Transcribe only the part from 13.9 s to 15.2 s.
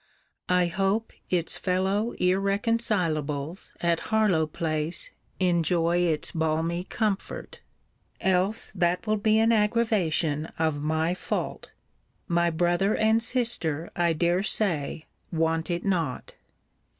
I dare say,